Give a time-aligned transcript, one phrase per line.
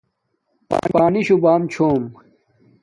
[0.91, 2.01] پانی شوہ بام چھوم